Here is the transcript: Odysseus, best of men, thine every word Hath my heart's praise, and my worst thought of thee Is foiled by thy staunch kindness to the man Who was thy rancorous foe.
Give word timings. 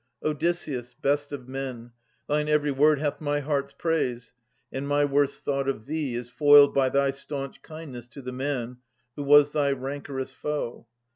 Odysseus, 0.23 0.95
best 0.95 1.31
of 1.31 1.47
men, 1.47 1.91
thine 2.27 2.47
every 2.49 2.71
word 2.71 2.97
Hath 2.97 3.21
my 3.21 3.39
heart's 3.39 3.71
praise, 3.71 4.33
and 4.71 4.87
my 4.87 5.05
worst 5.05 5.43
thought 5.43 5.69
of 5.69 5.85
thee 5.85 6.15
Is 6.15 6.27
foiled 6.27 6.73
by 6.73 6.89
thy 6.89 7.11
staunch 7.11 7.61
kindness 7.61 8.07
to 8.07 8.23
the 8.23 8.31
man 8.31 8.77
Who 9.15 9.21
was 9.21 9.51
thy 9.51 9.71
rancorous 9.71 10.33
foe. 10.33 10.87